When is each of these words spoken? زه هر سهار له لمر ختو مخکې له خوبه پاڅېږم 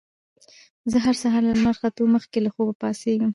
زه 0.91 0.97
هر 1.05 1.15
سهار 1.21 1.41
له 1.45 1.53
لمر 1.57 1.75
ختو 1.81 2.03
مخکې 2.15 2.39
له 2.41 2.49
خوبه 2.53 2.73
پاڅېږم 2.81 3.29